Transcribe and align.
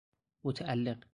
متعلق 0.43 1.03